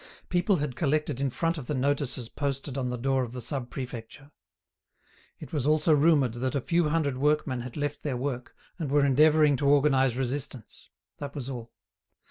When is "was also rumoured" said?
5.53-6.33